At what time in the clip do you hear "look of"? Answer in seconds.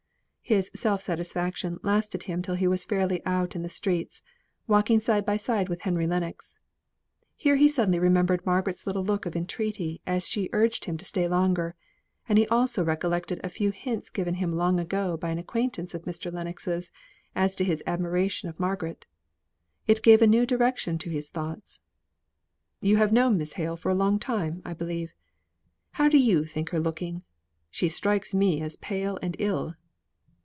9.05-9.33